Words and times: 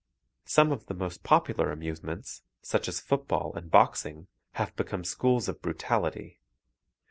Some 0.47 0.71
of 0.71 0.87
the 0.87 0.95
most 0.95 1.21
popular 1.21 1.71
amusements, 1.71 2.41
such 2.63 2.87
as 2.87 2.99
football 2.99 3.53
and 3.55 3.69
boxing, 3.69 4.25
have 4.53 4.75
become 4.75 5.03
schools 5.03 5.47
of 5.47 5.61
brutality. 5.61 6.39